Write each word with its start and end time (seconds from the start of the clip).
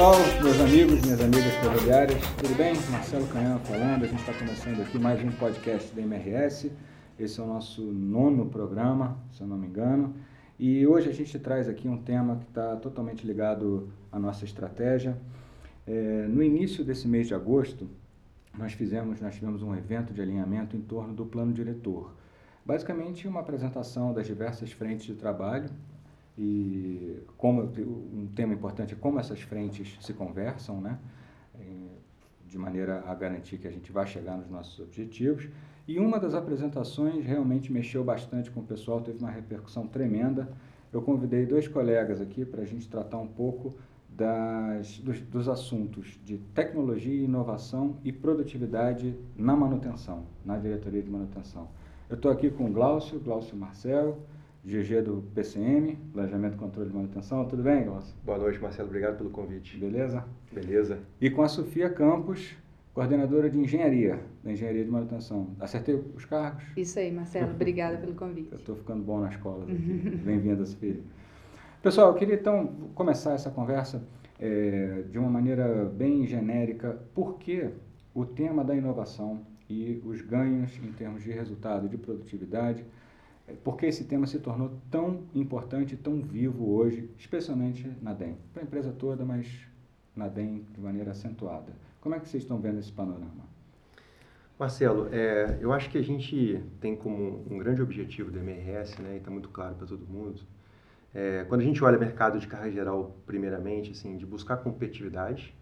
Pessoal, 0.00 0.16
meus 0.42 0.58
amigos, 0.60 1.02
minhas 1.02 1.20
amigas 1.20 1.52
ferroviárias, 1.56 2.22
tudo 2.38 2.56
bem? 2.56 2.72
Marcelo 2.90 3.26
Canhão 3.26 3.58
falando, 3.58 4.04
a 4.04 4.06
gente 4.06 4.20
está 4.20 4.32
começando 4.32 4.80
aqui 4.80 4.98
mais 4.98 5.22
um 5.22 5.30
podcast 5.32 5.94
da 5.94 6.00
MRS. 6.00 6.72
Esse 7.18 7.38
é 7.38 7.42
o 7.42 7.46
nosso 7.46 7.82
nono 7.82 8.46
programa, 8.46 9.18
se 9.30 9.42
eu 9.42 9.46
não 9.46 9.58
me 9.58 9.66
engano. 9.66 10.14
E 10.58 10.86
hoje 10.86 11.10
a 11.10 11.12
gente 11.12 11.38
traz 11.38 11.68
aqui 11.68 11.86
um 11.86 11.98
tema 11.98 12.36
que 12.36 12.46
está 12.46 12.76
totalmente 12.76 13.26
ligado 13.26 13.90
à 14.10 14.18
nossa 14.18 14.46
estratégia. 14.46 15.18
É, 15.86 16.26
no 16.26 16.42
início 16.42 16.82
desse 16.82 17.06
mês 17.06 17.26
de 17.26 17.34
agosto, 17.34 17.86
nós 18.56 18.72
fizemos, 18.72 19.20
nós 19.20 19.34
tivemos 19.34 19.62
um 19.62 19.76
evento 19.76 20.14
de 20.14 20.22
alinhamento 20.22 20.78
em 20.78 20.80
torno 20.80 21.12
do 21.12 21.26
plano 21.26 21.52
diretor. 21.52 22.10
Basicamente, 22.64 23.28
uma 23.28 23.40
apresentação 23.40 24.14
das 24.14 24.26
diversas 24.26 24.72
frentes 24.72 25.04
de 25.04 25.14
trabalho 25.14 25.68
e 26.38 27.22
como 27.36 27.62
um 27.62 28.28
tema 28.34 28.54
importante 28.54 28.94
é 28.94 28.96
como 28.96 29.18
essas 29.18 29.40
frentes 29.40 29.98
se 30.00 30.12
conversam, 30.12 30.80
né? 30.80 30.98
de 32.50 32.58
maneira 32.58 33.04
a 33.06 33.14
garantir 33.14 33.58
que 33.58 33.68
a 33.68 33.70
gente 33.70 33.92
vai 33.92 34.06
chegar 34.06 34.36
nos 34.36 34.50
nossos 34.50 34.78
objetivos. 34.80 35.48
E 35.86 35.98
uma 35.98 36.18
das 36.18 36.34
apresentações 36.34 37.24
realmente 37.24 37.72
mexeu 37.72 38.02
bastante 38.02 38.50
com 38.50 38.60
o 38.60 38.64
pessoal, 38.64 39.00
teve 39.00 39.18
uma 39.18 39.30
repercussão 39.30 39.86
tremenda. 39.86 40.48
Eu 40.92 41.00
convidei 41.00 41.46
dois 41.46 41.68
colegas 41.68 42.20
aqui 42.20 42.44
para 42.44 42.62
a 42.62 42.64
gente 42.64 42.88
tratar 42.88 43.18
um 43.18 43.26
pouco 43.26 43.76
das, 44.08 44.98
dos, 44.98 45.20
dos, 45.20 45.48
assuntos 45.48 46.20
de 46.24 46.38
tecnologia, 46.38 47.24
inovação 47.24 47.96
e 48.04 48.12
produtividade 48.12 49.16
na 49.36 49.54
manutenção, 49.54 50.24
na 50.44 50.58
diretoria 50.58 51.00
de 51.00 51.10
manutenção. 51.10 51.68
Eu 52.08 52.16
estou 52.16 52.30
aqui 52.30 52.50
com 52.50 52.66
o 52.66 52.72
Glaucio, 52.72 53.20
Glaucio 53.20 53.56
Marcel, 53.56 54.18
GG 54.64 55.02
do 55.02 55.22
PCM, 55.34 55.96
Planejamento, 56.12 56.58
Controle 56.58 56.90
e 56.90 56.92
Manutenção. 56.92 57.46
Tudo 57.46 57.62
bem, 57.62 57.84
Glaucio? 57.84 58.14
Boa 58.22 58.36
noite, 58.36 58.60
Marcelo. 58.60 58.88
Obrigado 58.88 59.16
pelo 59.16 59.30
convite. 59.30 59.78
Beleza? 59.78 60.22
Beleza. 60.52 60.98
E 61.18 61.30
com 61.30 61.42
a 61.42 61.48
Sofia 61.48 61.88
Campos, 61.88 62.54
coordenadora 62.92 63.48
de 63.48 63.58
Engenharia, 63.58 64.20
da 64.44 64.52
Engenharia 64.52 64.84
de 64.84 64.90
Manutenção. 64.90 65.48
Acertei 65.58 65.94
os 65.94 66.26
cargos? 66.26 66.62
Isso 66.76 66.98
aí, 66.98 67.10
Marcelo. 67.10 67.52
Obrigada 67.52 67.96
pelo 67.96 68.14
convite. 68.14 68.48
Eu 68.52 68.58
estou 68.58 68.76
ficando 68.76 69.02
bom 69.02 69.20
na 69.20 69.30
escola 69.30 69.64
aqui. 69.64 69.72
Bem-vinda, 69.72 70.66
Sofia. 70.66 71.00
Pessoal, 71.82 72.08
eu 72.08 72.14
queria 72.14 72.34
então 72.34 72.90
começar 72.94 73.32
essa 73.32 73.48
conversa 73.50 74.02
é, 74.38 75.04
de 75.10 75.18
uma 75.18 75.30
maneira 75.30 75.86
bem 75.86 76.26
genérica. 76.26 77.00
Por 77.14 77.38
que 77.38 77.70
o 78.12 78.26
tema 78.26 78.62
da 78.62 78.76
inovação 78.76 79.40
e 79.70 80.02
os 80.04 80.20
ganhos 80.20 80.78
em 80.84 80.92
termos 80.92 81.22
de 81.22 81.30
resultado 81.30 81.86
e 81.86 81.88
de 81.88 81.96
produtividade 81.96 82.84
por 83.64 83.76
que 83.76 83.86
esse 83.86 84.04
tema 84.04 84.26
se 84.26 84.38
tornou 84.38 84.70
tão 84.90 85.22
importante, 85.34 85.96
tão 85.96 86.20
vivo 86.20 86.70
hoje, 86.72 87.10
especialmente 87.18 87.90
na 88.00 88.12
DEM? 88.12 88.36
Para 88.52 88.62
a 88.62 88.64
empresa 88.64 88.92
toda, 88.92 89.24
mas 89.24 89.46
na 90.14 90.28
DEM 90.28 90.66
de 90.72 90.80
maneira 90.80 91.12
acentuada. 91.12 91.72
Como 92.00 92.14
é 92.14 92.20
que 92.20 92.28
vocês 92.28 92.42
estão 92.42 92.58
vendo 92.58 92.78
esse 92.78 92.92
panorama? 92.92 93.48
Marcelo, 94.58 95.08
é, 95.10 95.58
eu 95.60 95.72
acho 95.72 95.88
que 95.88 95.96
a 95.96 96.02
gente 96.02 96.62
tem 96.80 96.94
como 96.94 97.46
um 97.50 97.56
grande 97.56 97.80
objetivo 97.80 98.30
do 98.30 98.38
MRS, 98.38 99.00
né, 99.00 99.14
e 99.14 99.16
está 99.16 99.30
muito 99.30 99.48
claro 99.48 99.74
para 99.74 99.86
todo 99.86 100.06
mundo, 100.06 100.42
é, 101.14 101.44
quando 101.48 101.62
a 101.62 101.64
gente 101.64 101.82
olha 101.82 101.96
o 101.96 102.00
mercado 102.00 102.38
de 102.38 102.46
carga 102.46 102.70
geral, 102.70 103.16
primeiramente, 103.26 103.92
assim, 103.92 104.16
de 104.16 104.26
buscar 104.26 104.58
competitividade, 104.58 105.54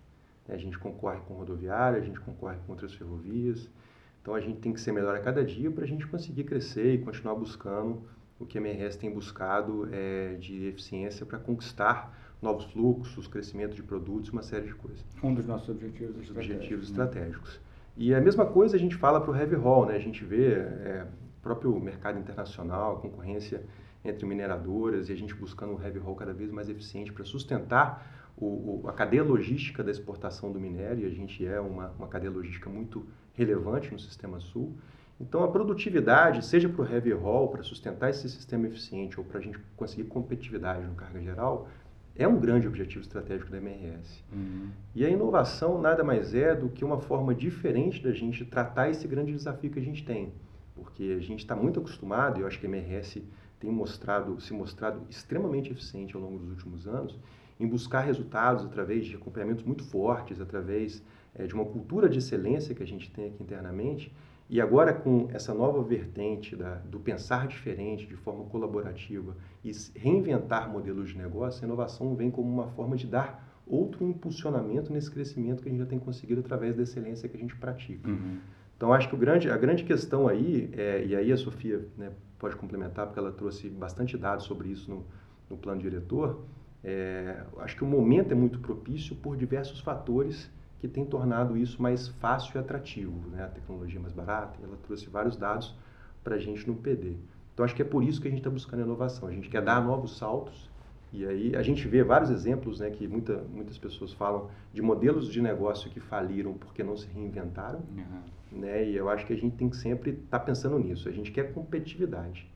né, 0.49 0.55
a 0.55 0.59
gente 0.59 0.77
concorre 0.79 1.21
com 1.29 1.35
rodoviária, 1.35 1.99
a 1.99 2.05
gente 2.05 2.19
concorre 2.19 2.57
com 2.67 2.73
outras 2.73 2.93
ferrovias, 2.93 3.71
então 4.29 4.37
a 4.37 4.41
gente 4.41 4.59
tem 4.59 4.75
que 4.75 4.81
ser 4.81 4.93
melhor 4.93 5.17
a 5.17 5.21
cada 5.21 5.43
dia 5.43 5.71
para 5.71 5.85
a 5.85 5.87
gente 5.87 6.07
conseguir 6.07 6.45
crescer 6.45 6.93
e 6.93 6.99
continuar 6.99 7.35
buscando 7.35 8.03
o 8.39 8.45
que 8.45 8.59
a 8.59 8.61
MRS 8.61 8.99
tem 8.99 9.11
buscado 9.11 9.89
é, 9.91 10.35
de 10.35 10.67
eficiência 10.67 11.25
para 11.25 11.39
conquistar 11.39 12.15
novos 12.43 12.67
fluxos, 12.67 13.27
crescimento 13.27 13.75
de 13.75 13.83
produtos, 13.83 14.29
uma 14.29 14.43
série 14.43 14.67
de 14.67 14.75
coisas. 14.75 15.03
Um 15.23 15.33
dos 15.33 15.47
nossos 15.47 15.71
objetivos 15.71 16.21
estratégicos. 16.21 16.57
Objetivos 16.57 16.91
né? 16.91 17.05
estratégicos. 17.05 17.61
E 17.97 18.15
a 18.15 18.21
mesma 18.21 18.45
coisa 18.45 18.77
a 18.77 18.79
gente 18.79 18.97
fala 18.97 19.19
para 19.19 19.31
o 19.31 19.35
heavy 19.35 19.55
haul, 19.55 19.87
né? 19.87 19.97
A 19.97 19.99
gente 19.99 20.23
vê 20.23 20.53
é, 20.53 21.07
próprio 21.41 21.81
mercado 21.81 22.19
internacional, 22.19 22.99
a 22.99 23.01
concorrência 23.01 23.63
entre 24.05 24.27
mineradoras 24.27 25.09
e 25.09 25.13
a 25.15 25.17
gente 25.17 25.35
buscando 25.35 25.73
um 25.73 25.83
heavy 25.83 26.01
haul 26.01 26.15
cada 26.15 26.35
vez 26.35 26.51
mais 26.51 26.69
eficiente 26.69 27.15
para 27.15 27.25
sustentar 27.25 28.31
o, 28.37 28.83
o, 28.85 28.89
a 28.89 28.93
cadeia 28.93 29.25
logística 29.25 29.83
da 29.83 29.91
exportação 29.91 30.53
do 30.53 30.61
minério. 30.61 31.05
E 31.05 31.07
a 31.07 31.15
gente 31.15 31.47
é 31.47 31.59
uma, 31.59 31.93
uma 31.99 32.09
cadeia 32.09 32.31
logística 32.31 32.69
muito 32.69 33.07
relevante 33.39 33.93
no 33.93 34.01
sistema 34.01 34.41
sul. 34.41 34.77
Então, 35.21 35.43
a 35.43 35.49
produtividade, 35.49 36.45
seja 36.45 36.69
para 36.69 36.83
o 36.83 36.87
heavy 36.87 37.13
haul, 37.13 37.49
para 37.49 37.63
sustentar 37.63 38.11
esse 38.11 38.29
sistema 38.29 38.67
eficiente 38.67 39.19
ou 39.19 39.25
para 39.25 39.39
a 39.39 39.43
gente 39.43 39.59
conseguir 39.77 40.05
competitividade 40.05 40.85
no 40.85 40.95
carga 40.95 41.21
geral, 41.21 41.69
é 42.17 42.27
um 42.27 42.39
grande 42.39 42.67
objetivo 42.67 43.01
estratégico 43.01 43.51
da 43.51 43.59
MRS. 43.59 44.25
Uhum. 44.33 44.71
E 44.95 45.05
a 45.05 45.09
inovação 45.09 45.81
nada 45.81 46.03
mais 46.03 46.35
é 46.35 46.55
do 46.55 46.69
que 46.69 46.85
uma 46.85 46.99
forma 46.99 47.33
diferente 47.33 48.03
da 48.03 48.13
gente 48.13 48.45
tratar 48.45 48.91
esse 48.91 49.07
grande 49.07 49.33
desafio 49.33 49.71
que 49.71 49.79
a 49.79 49.83
gente 49.83 50.05
tem. 50.05 50.33
Porque 50.75 51.17
a 51.17 51.21
gente 51.21 51.41
está 51.41 51.55
muito 51.55 51.79
acostumado, 51.79 52.39
e 52.39 52.43
eu 52.43 52.47
acho 52.47 52.59
que 52.59 52.67
a 52.67 52.69
MRS 52.69 53.23
tem 53.61 53.71
mostrado, 53.71 54.41
se 54.41 54.53
mostrado 54.53 55.03
extremamente 55.09 55.71
eficiente 55.71 56.15
ao 56.15 56.23
longo 56.23 56.39
dos 56.39 56.51
últimos 56.51 56.87
anos, 56.87 57.19
em 57.59 57.67
buscar 57.67 58.01
resultados 58.01 58.65
através 58.65 59.05
de 59.07 59.17
acompanhamentos 59.17 59.65
muito 59.65 59.85
fortes, 59.85 60.41
através 60.41 61.03
é, 61.39 61.47
de 61.47 61.55
uma 61.55 61.65
cultura 61.65 62.09
de 62.09 62.19
excelência 62.19 62.75
que 62.75 62.83
a 62.83 62.87
gente 62.87 63.11
tem 63.11 63.29
aqui 63.29 63.43
internamente. 63.43 64.13
E 64.51 64.61
agora, 64.61 64.93
com 64.93 65.29
essa 65.33 65.53
nova 65.53 65.83
vertente 65.83 66.57
da, 66.57 66.77
do 66.77 66.99
pensar 66.99 67.47
diferente, 67.47 68.07
de 68.07 68.17
forma 68.17 68.45
colaborativa 68.45 69.37
e 69.63 69.71
reinventar 69.95 70.71
modelos 70.71 71.11
de 71.11 71.19
negócio, 71.19 71.63
a 71.63 71.67
inovação 71.67 72.15
vem 72.15 72.31
como 72.31 72.51
uma 72.51 72.67
forma 72.69 72.97
de 72.97 73.07
dar 73.07 73.47
outro 73.67 74.05
impulsionamento 74.05 74.91
nesse 74.91 75.11
crescimento 75.11 75.63
que 75.63 75.69
a 75.69 75.71
gente 75.71 75.81
já 75.81 75.87
tem 75.87 75.99
conseguido 75.99 76.41
através 76.41 76.75
da 76.75 76.83
excelência 76.83 77.29
que 77.29 77.37
a 77.37 77.41
gente 77.41 77.55
pratica. 77.57 78.09
Uhum. 78.09 78.39
Então, 78.75 78.93
acho 78.93 79.09
que 79.09 79.15
o 79.15 79.19
grande, 79.19 79.51
a 79.51 79.57
grande 79.57 79.85
questão 79.85 80.27
aí, 80.27 80.71
é, 80.73 81.05
e 81.05 81.15
aí 81.15 81.31
a 81.31 81.37
Sofia 81.37 81.87
né, 81.99 82.11
pode 82.39 82.57
complementar, 82.57 83.07
porque 83.07 83.19
ela 83.19 83.33
trouxe 83.33 83.69
bastante 83.69 84.17
dados 84.17 84.47
sobre 84.47 84.69
isso 84.69 84.91
no, 84.91 85.05
no 85.51 85.59
plano 85.59 85.81
diretor, 85.81 86.43
é, 86.83 87.43
acho 87.59 87.77
que 87.77 87.85
o 87.85 87.87
momento 87.87 88.33
é 88.33 88.35
muito 88.35 88.61
propício 88.61 89.17
por 89.17 89.37
diversos 89.37 89.81
fatores 89.81 90.51
que 90.81 90.89
tem 90.89 91.05
tornado 91.05 91.57
isso 91.57 91.83
mais 91.83 92.09
fácil 92.09 92.53
e 92.57 92.59
atrativo. 92.59 93.29
Né? 93.31 93.45
A 93.45 93.49
tecnologia 93.49 94.01
mais 94.01 94.13
barata, 94.13 94.59
ela 94.63 94.77
trouxe 94.87 95.09
vários 95.09 95.37
dados 95.37 95.75
para 96.23 96.37
a 96.37 96.39
gente 96.39 96.67
no 96.67 96.75
PD. 96.75 97.17
Então, 97.53 97.65
acho 97.65 97.75
que 97.75 97.83
é 97.83 97.85
por 97.85 98.05
isso 98.05 98.21
que 98.21 98.29
a 98.29 98.31
gente 98.31 98.41
está 98.41 98.51
buscando 98.51 98.83
inovação. 98.83 99.29
A 99.29 99.33
gente 99.33 99.49
quer 99.49 99.63
dar 99.63 99.85
novos 99.85 100.17
saltos 100.17 100.71
e 101.13 101.27
aí 101.27 101.57
a 101.57 101.63
gente 101.63 101.89
vê 101.89 102.05
vários 102.05 102.31
exemplos 102.31 102.81
né, 102.81 102.91
que 102.91 103.09
muita, 103.09 103.43
muitas 103.53 103.79
pessoas 103.79 104.13
falam 104.13 104.49
de 104.73 104.83
modelos 104.83 105.29
de 105.29 105.41
negócio 105.43 105.91
que 105.91 105.99
faliram 105.99 106.55
porque 106.55 106.83
não 106.83 106.97
se 106.97 107.09
reinventaram. 107.09 107.81
Uhum. 107.97 108.61
Né? 108.61 108.89
E 108.89 108.97
eu 108.97 109.09
acho 109.09 109.27
que 109.27 109.33
a 109.33 109.37
gente 109.37 109.57
tem 109.57 109.69
que 109.69 109.77
sempre 109.77 110.11
estar 110.11 110.39
tá 110.39 110.45
pensando 110.45 110.79
nisso. 110.79 111.09
A 111.09 111.13
gente 111.13 111.33
quer 111.33 111.53
competitividade. 111.53 112.49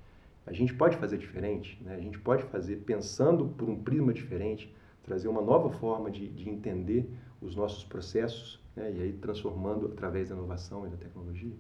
A 0.47 0.53
gente 0.53 0.75
pode 0.75 0.97
fazer 0.97 1.19
diferente, 1.19 1.81
né? 1.85 1.95
a 1.95 2.01
gente 2.01 2.19
pode 2.19 2.43
fazer 2.45 2.77
pensando 2.77 3.47
por 3.57 3.69
um 3.69 3.77
prisma 3.77 4.13
diferente, 4.13 4.75
trazer 5.05 5.29
uma 5.29 5.41
nova 5.41 5.71
forma 5.71 6.11
de, 6.11 6.29
de 6.29 6.51
entender 6.51 7.09
os 7.43 7.57
nossos 7.57 7.85
processos, 7.85 8.61
né? 8.77 8.93
e 8.93 9.03
aí 9.03 9.13
transformando 9.13 9.87
através 9.87 10.29
da 10.29 10.35
inovação 10.35 10.87
e 10.87 10.91
da 10.91 10.97
tecnologia. 10.97 11.53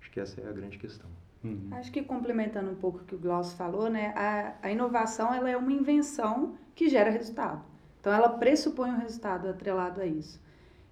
Acho 0.00 0.10
que 0.10 0.20
essa 0.20 0.40
é 0.40 0.48
a 0.48 0.52
grande 0.52 0.78
questão. 0.78 1.10
Uhum. 1.42 1.68
Acho 1.72 1.92
que 1.92 2.02
complementando 2.02 2.70
um 2.70 2.74
pouco 2.74 2.98
o 2.98 3.04
que 3.04 3.14
o 3.14 3.18
Glaucio 3.18 3.56
falou, 3.56 3.90
né? 3.90 4.12
a, 4.16 4.54
a 4.62 4.70
inovação 4.70 5.32
ela 5.34 5.50
é 5.50 5.56
uma 5.56 5.72
invenção 5.72 6.54
que 6.74 6.88
gera 6.88 7.10
resultado. 7.10 7.62
Então, 8.00 8.12
ela 8.12 8.28
pressupõe 8.28 8.90
um 8.90 8.98
resultado 8.98 9.48
atrelado 9.48 10.00
a 10.00 10.06
isso. 10.06 10.38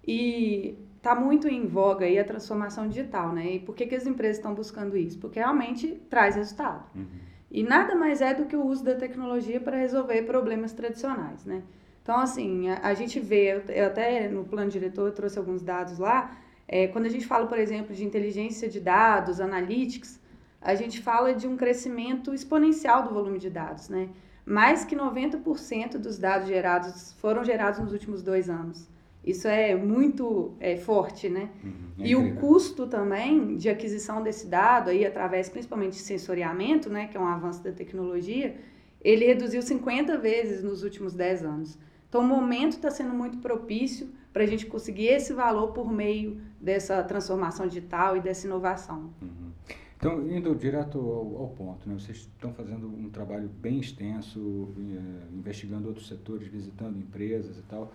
E 0.06 0.79
está 0.97 1.15
muito 1.15 1.49
em 1.49 1.67
voga 1.67 2.06
aí 2.06 2.19
a 2.19 2.25
transformação 2.25 2.88
digital, 2.88 3.33
né? 3.33 3.56
E 3.56 3.61
por 3.61 3.75
que, 3.75 3.87
que 3.87 3.95
as 3.95 4.06
empresas 4.06 4.38
estão 4.38 4.55
buscando 4.55 4.97
isso? 4.97 5.19
Porque 5.19 5.38
realmente 5.38 6.00
traz 6.09 6.37
resultado. 6.37 6.87
Uhum. 6.95 7.05
E 7.50 7.62
nada 7.62 7.95
mais 7.95 8.23
é 8.23 8.33
do 8.33 8.47
que 8.47 8.56
o 8.56 8.65
uso 8.65 8.83
da 8.83 8.95
tecnologia 8.95 9.61
para 9.61 9.77
resolver 9.77 10.23
problemas 10.23 10.73
tradicionais, 10.73 11.45
né? 11.45 11.62
Então, 12.02 12.19
assim, 12.19 12.69
a, 12.69 12.81
a 12.88 12.94
gente 12.94 13.20
vê, 13.20 13.62
eu 13.69 13.87
até 13.87 14.28
no 14.28 14.44
plano 14.44 14.70
diretor 14.70 15.06
eu 15.06 15.12
trouxe 15.12 15.38
alguns 15.38 15.62
dados 15.62 15.99
lá, 15.99 16.37
é, 16.66 16.88
quando 16.88 17.06
a 17.06 17.08
gente 17.08 17.26
fala, 17.26 17.46
por 17.46 17.58
exemplo, 17.58 17.94
de 17.94 18.04
inteligência 18.04 18.69
de 18.69 18.81
dados, 18.81 19.40
analytics, 19.40 20.20
a 20.60 20.75
gente 20.75 21.02
fala 21.02 21.34
de 21.34 21.46
um 21.46 21.56
crescimento 21.56 22.32
exponencial 22.32 23.02
do 23.02 23.12
volume 23.12 23.38
de 23.38 23.50
dados, 23.50 23.88
né? 23.88 24.08
Mais 24.44 24.84
que 24.84 24.96
90% 24.96 25.99
dos 25.99 26.19
dados 26.19 26.49
gerados 26.49 27.12
foram 27.20 27.44
gerados 27.44 27.81
nos 27.81 27.93
últimos 27.93 28.22
dois 28.22 28.49
anos. 28.49 28.88
Isso 29.25 29.46
é 29.46 29.75
muito 29.75 30.54
é, 30.58 30.76
forte, 30.76 31.28
né? 31.28 31.49
Uhum, 31.62 31.72
é 32.00 32.08
e 32.08 32.16
o 32.16 32.34
custo 32.37 32.87
também 32.87 33.56
de 33.56 33.69
aquisição 33.69 34.22
desse 34.22 34.49
dado, 34.49 34.90
aí, 34.90 35.04
através 35.06 35.49
principalmente 35.49 35.93
de 35.93 36.00
sensoriamento, 36.00 36.90
né, 36.90 37.06
que 37.06 37.16
é 37.16 37.20
um 37.20 37.28
avanço 37.28 37.62
da 37.62 37.70
tecnologia, 37.70 38.56
ele 39.00 39.25
reduziu 39.25 39.62
50 39.62 40.19
vezes 40.19 40.62
nos 40.62 40.82
últimos 40.82 41.14
10 41.14 41.44
anos. 41.44 41.78
Então, 42.12 42.20
o 42.20 42.26
momento 42.26 42.73
está 42.73 42.91
sendo 42.91 43.14
muito 43.14 43.38
propício 43.38 44.06
para 44.35 44.43
a 44.43 44.47
gente 44.47 44.67
conseguir 44.67 45.06
esse 45.06 45.32
valor 45.32 45.69
por 45.69 45.91
meio 45.91 46.43
dessa 46.61 47.03
transformação 47.03 47.67
digital 47.67 48.19
e 48.19 48.20
dessa 48.20 48.47
inovação. 48.47 49.11
Uhum. 49.23 49.50
Então, 49.97 50.31
indo 50.31 50.55
direto 50.55 50.99
ao, 50.99 51.38
ao, 51.38 51.49
ponto, 51.49 51.88
né? 51.88 51.94
vocês 51.99 52.19
estão 52.19 52.53
fazendo 52.53 52.87
um 52.87 53.09
trabalho 53.09 53.49
bem 53.49 53.79
extenso, 53.79 54.69
eh, 54.76 55.32
investigando 55.32 55.88
outros 55.88 56.06
setores, 56.06 56.49
visitando 56.49 56.99
empresas 56.99 57.56
e 57.56 57.62
tal. 57.62 57.91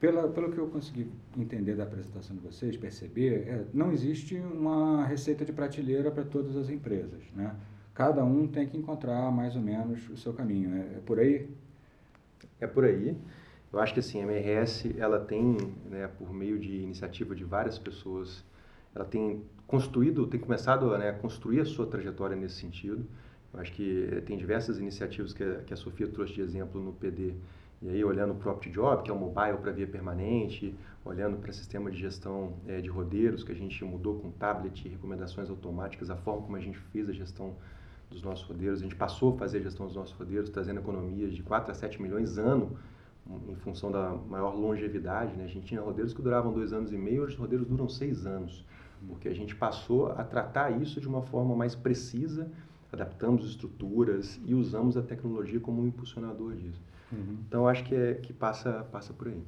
pela, 0.00 0.28
pelo 0.28 0.50
que 0.50 0.56
eu 0.56 0.68
consegui 0.68 1.06
entender 1.36 1.74
da 1.74 1.82
apresentação 1.82 2.34
de 2.34 2.40
vocês, 2.40 2.74
perceber, 2.78 3.46
é, 3.46 3.66
não 3.74 3.92
existe 3.92 4.36
uma 4.36 5.04
receita 5.04 5.44
de 5.44 5.52
prateleira 5.52 6.10
para 6.10 6.24
todas 6.24 6.56
as 6.56 6.70
empresas, 6.70 7.22
né? 7.34 7.54
Cada 7.92 8.24
um 8.24 8.48
tem 8.48 8.66
que 8.66 8.78
encontrar 8.78 9.30
mais 9.30 9.54
ou 9.56 9.60
menos 9.60 10.08
o 10.08 10.16
seu 10.16 10.32
caminho. 10.32 10.74
É, 10.74 10.80
é 10.80 11.02
por 11.04 11.18
aí? 11.18 11.50
É 12.60 12.66
por 12.66 12.84
aí. 12.84 13.16
Eu 13.72 13.80
acho 13.80 13.92
que 13.92 14.00
assim, 14.00 14.20
a 14.20 14.22
MRS, 14.22 14.94
ela 14.98 15.20
tem, 15.20 15.56
né, 15.90 16.08
por 16.18 16.32
meio 16.32 16.58
de 16.58 16.76
iniciativa 16.76 17.34
de 17.34 17.44
várias 17.44 17.78
pessoas, 17.78 18.44
ela 18.94 19.04
tem 19.04 19.42
construído, 19.66 20.26
tem 20.26 20.40
começado 20.40 20.96
né, 20.96 21.10
a 21.10 21.12
construir 21.12 21.60
a 21.60 21.64
sua 21.64 21.86
trajetória 21.86 22.36
nesse 22.36 22.54
sentido. 22.54 23.04
Eu 23.52 23.60
acho 23.60 23.72
que 23.72 24.08
eh, 24.12 24.20
tem 24.20 24.36
diversas 24.36 24.78
iniciativas 24.78 25.32
que 25.32 25.42
a, 25.42 25.56
que 25.62 25.74
a 25.74 25.76
Sofia 25.76 26.06
trouxe 26.08 26.34
de 26.34 26.40
exemplo 26.40 26.80
no 26.80 26.92
PD. 26.92 27.34
E 27.82 27.90
aí, 27.90 28.04
olhando 28.04 28.32
o 28.32 28.36
Property 28.36 28.70
Job, 28.70 29.02
que 29.02 29.10
é 29.10 29.14
o 29.14 29.18
mobile 29.18 29.58
para 29.58 29.70
via 29.70 29.86
permanente, 29.86 30.74
olhando 31.04 31.36
para 31.36 31.52
sistema 31.52 31.90
de 31.90 31.98
gestão 31.98 32.54
é, 32.66 32.80
de 32.80 32.88
rodeiros, 32.88 33.44
que 33.44 33.52
a 33.52 33.54
gente 33.54 33.84
mudou 33.84 34.18
com 34.18 34.30
tablet 34.30 34.88
recomendações 34.88 35.50
automáticas, 35.50 36.08
a 36.08 36.16
forma 36.16 36.42
como 36.42 36.56
a 36.56 36.60
gente 36.60 36.78
fez 36.78 37.08
a 37.10 37.12
gestão 37.12 37.54
dos 38.10 38.22
nossos 38.22 38.46
rodeiros. 38.46 38.80
A 38.80 38.82
gente 38.82 38.96
passou 38.96 39.34
a 39.34 39.38
fazer 39.38 39.58
a 39.58 39.62
gestão 39.62 39.86
dos 39.86 39.94
nossos 39.94 40.14
rodeiros, 40.14 40.50
trazendo 40.50 40.80
economias 40.80 41.34
de 41.34 41.42
4 41.42 41.70
a 41.70 41.74
7 41.74 42.00
milhões 42.00 42.38
ano, 42.38 42.76
em 43.48 43.56
função 43.56 43.90
da 43.90 44.10
maior 44.10 44.54
longevidade. 44.54 45.36
Né? 45.36 45.44
A 45.44 45.48
gente 45.48 45.66
tinha 45.66 45.80
rodeiros 45.80 46.14
que 46.14 46.22
duravam 46.22 46.52
dois 46.52 46.72
anos 46.72 46.92
e 46.92 46.96
meio, 46.96 47.22
hoje 47.22 47.34
os 47.34 47.38
rodeiros 47.38 47.66
duram 47.66 47.88
seis 47.88 48.26
anos, 48.26 48.64
porque 49.08 49.28
a 49.28 49.34
gente 49.34 49.54
passou 49.54 50.12
a 50.12 50.24
tratar 50.24 50.70
isso 50.80 51.00
de 51.00 51.08
uma 51.08 51.22
forma 51.22 51.54
mais 51.54 51.74
precisa, 51.74 52.50
adaptamos 52.92 53.46
estruturas 53.46 54.40
e 54.44 54.54
usamos 54.54 54.96
a 54.96 55.02
tecnologia 55.02 55.60
como 55.60 55.82
um 55.82 55.86
impulsionador 55.86 56.54
disso. 56.54 56.80
Uhum. 57.12 57.38
Então, 57.46 57.68
acho 57.68 57.84
que, 57.84 57.94
é, 57.94 58.14
que 58.14 58.32
passa, 58.32 58.84
passa 58.90 59.12
por 59.12 59.28
aí. 59.28 59.42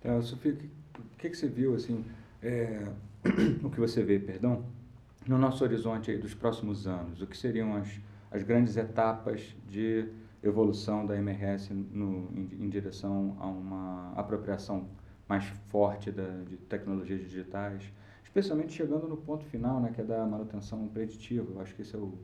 Então, 0.00 0.22
Sofia, 0.22 0.52
o 0.52 1.16
que, 1.18 1.30
que 1.30 1.36
você 1.36 1.48
viu, 1.48 1.74
assim, 1.74 2.04
é, 2.42 2.86
o 3.62 3.70
que 3.70 3.80
você 3.80 4.02
vê, 4.02 4.18
perdão, 4.18 4.64
no 5.28 5.38
nosso 5.38 5.64
horizonte 5.64 6.16
dos 6.16 6.34
próximos 6.34 6.86
anos? 6.86 7.20
O 7.20 7.26
que 7.26 7.36
seriam 7.36 7.76
as, 7.76 8.00
as 8.30 8.42
grandes 8.42 8.76
etapas 8.76 9.56
de 9.68 10.08
evolução 10.42 11.04
da 11.04 11.16
MRS 11.16 11.72
no, 11.72 12.30
em, 12.34 12.64
em, 12.64 12.68
direção 12.68 13.36
a 13.40 13.46
uma 13.46 14.12
apropriação 14.16 14.88
mais 15.28 15.44
forte 15.68 16.12
da, 16.12 16.28
de 16.48 16.56
tecnologias 16.56 17.20
digitais, 17.20 17.82
especialmente 18.22 18.72
chegando 18.72 19.08
no 19.08 19.16
ponto 19.16 19.44
final, 19.46 19.80
né, 19.80 19.90
que 19.92 20.00
é 20.00 20.04
da 20.04 20.24
manutenção 20.24 20.86
preditiva. 20.88 21.52
Eu 21.52 21.60
acho 21.60 21.74
que 21.74 21.82
esse 21.82 21.96
é 21.96 21.98
o, 21.98 22.14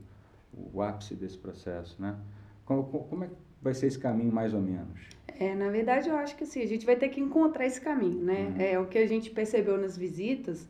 o 0.73 0.81
ápice 0.81 1.15
desse 1.15 1.37
processo, 1.37 2.01
né? 2.01 2.17
Como, 2.65 2.83
como 2.83 3.25
é 3.25 3.27
que 3.27 3.35
vai 3.61 3.73
ser 3.73 3.87
esse 3.87 3.99
caminho 3.99 4.31
mais 4.31 4.53
ou 4.53 4.61
menos? 4.61 5.09
É, 5.27 5.53
na 5.53 5.69
verdade, 5.69 6.07
eu 6.07 6.15
acho 6.15 6.35
que 6.37 6.43
assim, 6.43 6.61
a 6.61 6.67
gente 6.67 6.85
vai 6.85 6.95
ter 6.95 7.09
que 7.09 7.19
encontrar 7.19 7.65
esse 7.65 7.81
caminho, 7.81 8.23
né? 8.23 8.53
Uhum. 8.55 8.61
É 8.61 8.79
o 8.79 8.85
que 8.85 8.97
a 8.97 9.07
gente 9.07 9.31
percebeu 9.31 9.77
nas 9.77 9.97
visitas, 9.97 10.69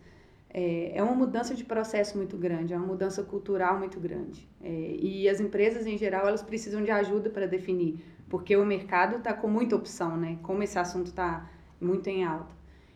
é, 0.53 0.91
é 0.95 1.01
uma 1.01 1.15
mudança 1.15 1.55
de 1.55 1.63
processo 1.63 2.15
muito 2.15 2.38
grande, 2.38 2.73
é 2.73 2.77
uma 2.77 2.85
mudança 2.85 3.23
cultural 3.23 3.79
muito 3.79 4.00
grande. 4.00 4.47
É, 4.61 4.95
e 5.00 5.27
as 5.27 5.39
empresas, 5.39 5.88
em 5.88 5.97
geral, 5.97 6.27
elas 6.27 6.44
precisam 6.44 6.83
de 6.83 6.91
ajuda 6.91 7.29
para 7.29 7.47
definir, 7.47 7.97
porque 8.29 8.55
o 8.55 8.63
mercado 8.63 9.17
está 9.17 9.33
com 9.33 9.47
muita 9.47 9.75
opção, 9.75 10.15
né? 10.15 10.38
Como 10.44 10.61
esse 10.61 10.77
assunto 10.77 11.07
está 11.07 11.50
muito 11.81 12.07
em 12.07 12.23
alta. 12.23 12.53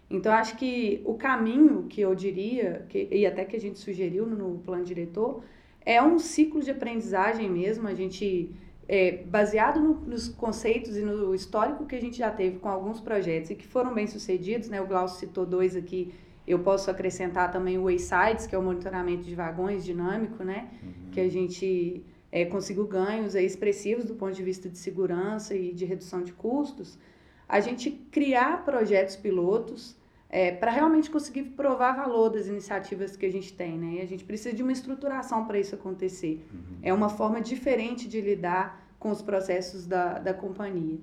Então, 0.09 0.31
acho 0.31 0.55
que 0.55 1.01
o 1.03 1.15
caminho 1.15 1.87
que 1.89 1.99
eu 1.99 2.13
diria, 2.13 2.85
que, 2.87 3.07
e 3.11 3.25
até 3.25 3.43
que 3.43 3.55
a 3.55 3.59
gente 3.59 3.79
sugeriu 3.79 4.25
no 4.25 4.59
plano 4.59 4.85
diretor, 4.85 5.43
é 5.83 6.01
um 6.01 6.19
ciclo 6.19 6.61
de 6.61 6.69
aprendizagem 6.71 7.49
mesmo. 7.49 7.87
A 7.87 7.93
gente, 7.93 8.51
é, 8.87 9.23
baseado 9.25 9.81
no, 9.81 9.95
nos 9.95 10.29
conceitos 10.29 10.95
e 10.95 11.01
no 11.01 11.33
histórico 11.33 11.85
que 11.85 11.95
a 11.95 11.99
gente 11.99 12.17
já 12.17 12.29
teve 12.29 12.59
com 12.59 12.69
alguns 12.69 13.01
projetos 13.01 13.49
e 13.49 13.55
que 13.55 13.67
foram 13.67 13.93
bem 13.93 14.07
sucedidos, 14.07 14.69
né? 14.69 14.79
O 14.79 14.87
Glaucio 14.87 15.19
citou 15.19 15.45
dois 15.45 15.75
aqui 15.75 16.13
eu 16.47 16.59
posso 16.59 16.89
acrescentar 16.89 17.51
também 17.51 17.77
o 17.77 17.83
Waysides, 17.83 18.47
que 18.47 18.55
é 18.55 18.57
o 18.57 18.63
monitoramento 18.63 19.23
de 19.23 19.35
vagões 19.35 19.83
dinâmico, 19.83 20.43
né? 20.43 20.69
Uhum. 20.81 21.11
Que 21.11 21.19
a 21.19 21.29
gente 21.29 22.03
é, 22.31 22.45
conseguiu 22.45 22.87
ganhos 22.87 23.35
aí 23.35 23.45
expressivos 23.45 24.05
do 24.05 24.15
ponto 24.15 24.33
de 24.33 24.43
vista 24.43 24.69
de 24.69 24.77
segurança 24.77 25.53
e 25.53 25.73
de 25.73 25.83
redução 25.83 26.23
de 26.23 26.31
custos. 26.31 26.97
A 27.49 27.59
gente 27.59 27.91
criar 27.91 28.63
projetos 28.63 29.17
pilotos 29.17 29.95
é, 30.29 30.51
para 30.51 30.71
realmente 30.71 31.09
conseguir 31.09 31.43
provar 31.43 31.93
valor 31.93 32.29
das 32.29 32.47
iniciativas 32.47 33.17
que 33.17 33.25
a 33.25 33.31
gente 33.31 33.53
tem, 33.53 33.77
né? 33.77 33.95
E 33.95 34.01
a 34.01 34.05
gente 34.05 34.23
precisa 34.23 34.55
de 34.55 34.63
uma 34.63 34.71
estruturação 34.71 35.45
para 35.45 35.59
isso 35.59 35.75
acontecer. 35.75 36.45
Uhum. 36.53 36.77
É 36.81 36.93
uma 36.93 37.09
forma 37.09 37.41
diferente 37.41 38.07
de 38.07 38.21
lidar 38.21 38.87
com 38.97 39.11
os 39.11 39.21
processos 39.21 39.85
da, 39.85 40.19
da 40.19 40.33
companhia. 40.33 40.97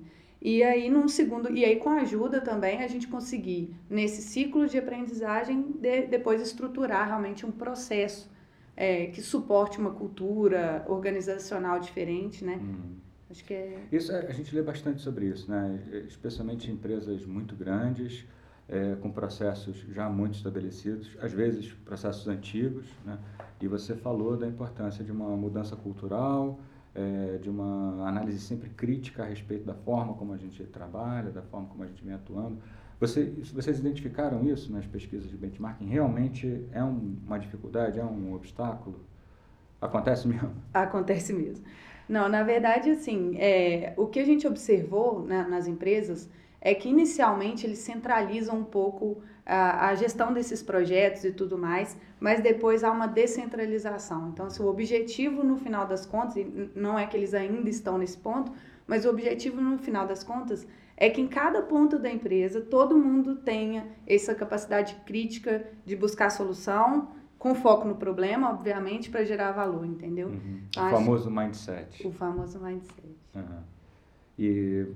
E 0.45 0.61
aí, 0.61 0.91
num 0.91 1.07
segundo, 1.07 1.49
e 1.49 1.65
aí 1.65 1.77
com 1.77 1.89
a 1.89 2.01
ajuda 2.01 2.39
também 2.39 2.83
a 2.83 2.87
gente 2.87 3.07
conseguir, 3.07 3.75
nesse 3.89 4.21
ciclo 4.21 4.67
de 4.67 4.77
aprendizagem, 4.77 5.71
de, 5.79 6.05
depois 6.05 6.39
estruturar 6.39 7.07
realmente 7.07 7.43
um 7.47 7.51
processo 7.51 8.29
é, 8.77 9.07
que 9.07 9.23
suporte 9.23 9.79
uma 9.79 9.89
cultura 9.89 10.85
organizacional 10.87 11.79
diferente, 11.79 12.45
né? 12.45 12.57
Uhum. 12.61 12.95
Acho 13.27 13.43
que 13.43 13.55
é... 13.55 13.87
Isso, 13.91 14.11
é, 14.11 14.27
a 14.27 14.31
gente 14.31 14.53
lê 14.53 14.61
bastante 14.61 15.01
sobre 15.01 15.25
isso, 15.25 15.49
né? 15.49 15.79
Especialmente 16.07 16.69
em 16.69 16.75
empresas 16.75 17.25
muito 17.25 17.55
grandes, 17.55 18.23
é, 18.69 18.95
com 19.01 19.11
processos 19.11 19.77
já 19.95 20.07
muito 20.11 20.35
estabelecidos, 20.35 21.09
às 21.21 21.33
vezes 21.33 21.73
processos 21.83 22.27
antigos, 22.27 22.85
né? 23.03 23.17
E 23.59 23.67
você 23.67 23.95
falou 23.95 24.37
da 24.37 24.45
importância 24.45 25.03
de 25.03 25.11
uma 25.11 25.35
mudança 25.35 25.75
cultural, 25.75 26.59
é, 26.95 27.37
de 27.37 27.49
uma 27.49 28.07
análise 28.07 28.39
sempre 28.39 28.69
crítica 28.69 29.23
a 29.23 29.25
respeito 29.25 29.65
da 29.65 29.73
forma 29.73 30.13
como 30.13 30.33
a 30.33 30.37
gente 30.37 30.63
trabalha, 30.63 31.29
da 31.29 31.41
forma 31.41 31.67
como 31.67 31.83
a 31.83 31.87
gente 31.87 32.03
vem 32.03 32.13
atuando. 32.13 32.57
Você, 32.99 33.25
vocês 33.53 33.79
identificaram 33.79 34.43
isso 34.45 34.71
nas 34.71 34.85
pesquisas 34.85 35.29
de 35.29 35.35
benchmarking? 35.35 35.85
Realmente 35.85 36.65
é 36.71 36.81
um, 36.81 37.17
uma 37.25 37.37
dificuldade, 37.37 37.99
é 37.99 38.05
um 38.05 38.33
obstáculo? 38.33 39.01
Acontece 39.81 40.27
mesmo? 40.27 40.53
Acontece 40.73 41.33
mesmo. 41.33 41.65
Não, 42.07 42.29
na 42.29 42.43
verdade, 42.43 42.89
assim, 42.91 43.35
é, 43.37 43.93
o 43.97 44.07
que 44.07 44.19
a 44.19 44.25
gente 44.25 44.47
observou 44.47 45.23
né, 45.25 45.45
nas 45.49 45.67
empresas 45.67 46.29
é 46.65 46.73
que 46.73 46.89
inicialmente 46.89 47.63
eles 47.67 47.77
centralizam 47.77 48.57
um 48.57 48.63
pouco 48.63 49.21
a, 49.45 49.89
a, 49.89 49.93
gestão 49.93 50.33
desses 50.33 50.63
projetos 50.63 51.23
e 51.23 51.31
tudo 51.31 51.59
mais, 51.59 51.95
mas 52.19 52.41
depois 52.41 52.83
há 52.83 52.91
uma 52.91 53.05
descentralização. 53.05 54.29
Então, 54.29 54.49
se 54.49 54.59
o 54.63 54.65
objetivo 54.65 55.43
no 55.43 55.57
final 55.57 55.85
das 55.85 56.07
contas, 56.07 56.37
e 56.37 56.71
não 56.75 56.97
é 56.97 57.05
que 57.05 57.15
eles 57.15 57.35
ainda 57.35 57.69
estão 57.69 57.99
nesse 57.99 58.17
ponto, 58.17 58.51
mas 58.87 59.05
o 59.05 59.11
objetivo 59.11 59.61
no 59.61 59.77
final 59.77 60.07
das 60.07 60.23
contas 60.23 60.67
é 60.97 61.07
que 61.07 61.21
em 61.21 61.27
cada 61.27 61.61
ponto 61.61 61.99
da 61.99 62.09
empresa 62.09 62.59
todo 62.59 62.97
mundo 62.97 63.35
tenha 63.35 63.87
essa 64.07 64.33
capacidade 64.33 64.95
crítica 65.05 65.67
de 65.85 65.95
buscar 65.95 66.31
solução, 66.31 67.11
com 67.37 67.53
foco 67.53 67.87
no 67.87 67.95
problema, 67.95 68.49
obviamente, 68.49 69.11
para 69.11 69.23
gerar 69.23 69.51
valor, 69.51 69.85
entendeu? 69.85 70.29
Uhum. 70.29 70.61
O 70.75 70.89
famoso 70.89 71.29
mindset. 71.29 72.07
O 72.07 72.11
famoso 72.11 72.59
mindset. 72.59 73.15
Uhum. 73.35 73.61
E 74.39 74.87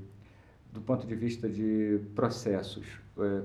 do 0.72 0.82
ponto 0.82 1.08
de 1.08 1.16
vista 1.16 1.50
de 1.50 2.00
processos, 2.16 2.88
é, 3.18 3.44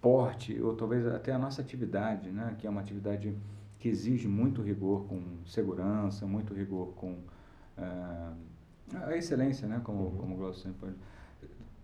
porte, 0.00 0.60
ou 0.60 0.74
talvez 0.74 1.06
até 1.06 1.32
a 1.32 1.38
nossa 1.38 1.60
atividade, 1.60 2.30
né, 2.30 2.54
que 2.58 2.66
é 2.66 2.70
uma 2.70 2.80
atividade 2.80 3.36
que 3.78 3.88
exige 3.88 4.26
muito 4.26 4.62
rigor 4.62 5.06
com 5.06 5.22
segurança, 5.44 6.26
muito 6.26 6.54
rigor 6.54 6.94
com 6.94 7.12
uh, 7.78 8.36
a 9.04 9.16
excelência, 9.16 9.68
né, 9.68 9.80
como, 9.84 10.04
uhum. 10.04 10.16
como 10.16 10.34
o 10.34 10.38
Glaucio 10.38 10.62
sempre 10.62 10.80
pode. 10.80 10.96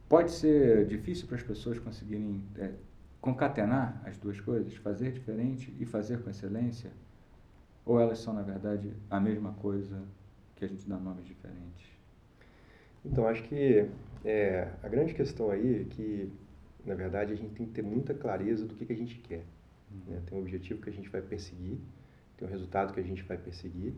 Pode 0.08 0.32
ser 0.32 0.86
difícil 0.86 1.26
para 1.26 1.36
as 1.36 1.42
pessoas 1.42 1.78
conseguirem 1.78 2.42
é, 2.56 2.72
concatenar 3.20 4.02
as 4.04 4.18
duas 4.18 4.38
coisas, 4.40 4.74
fazer 4.76 5.12
diferente 5.12 5.74
e 5.80 5.86
fazer 5.86 6.22
com 6.22 6.30
excelência? 6.30 6.92
Ou 7.86 7.98
elas 7.98 8.18
são, 8.18 8.34
na 8.34 8.42
verdade, 8.42 8.94
a 9.10 9.18
mesma 9.18 9.52
coisa 9.54 10.02
que 10.54 10.64
a 10.64 10.68
gente 10.68 10.86
dá 10.88 10.98
nomes 10.98 11.24
diferentes? 11.24 11.88
Então, 13.04 13.26
acho 13.26 13.42
que 13.44 13.88
é, 14.24 14.68
a 14.82 14.88
grande 14.88 15.14
questão 15.14 15.50
aí 15.50 15.82
é 15.82 15.84
que 15.84 16.32
na 16.84 16.94
verdade, 16.94 17.32
a 17.32 17.36
gente 17.36 17.54
tem 17.54 17.66
que 17.66 17.72
ter 17.72 17.82
muita 17.82 18.12
clareza 18.12 18.66
do 18.66 18.74
que, 18.74 18.84
que 18.84 18.92
a 18.92 18.96
gente 18.96 19.16
quer. 19.16 19.44
Uhum. 19.90 20.14
Né? 20.14 20.22
Tem 20.26 20.38
um 20.38 20.42
objetivo 20.42 20.82
que 20.82 20.90
a 20.90 20.92
gente 20.92 21.08
vai 21.08 21.22
perseguir, 21.22 21.78
tem 22.36 22.46
um 22.46 22.50
resultado 22.50 22.92
que 22.92 23.00
a 23.00 23.02
gente 23.02 23.22
vai 23.22 23.38
perseguir. 23.38 23.94